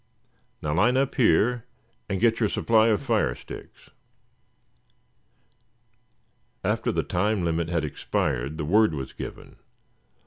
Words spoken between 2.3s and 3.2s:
your supply of